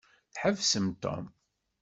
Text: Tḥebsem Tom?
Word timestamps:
Tḥebsem 0.33 0.87
Tom? 1.03 1.25